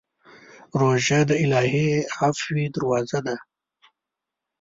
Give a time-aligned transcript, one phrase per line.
[0.79, 1.89] روژه د الهي
[2.19, 3.35] عفوې دروازه ده.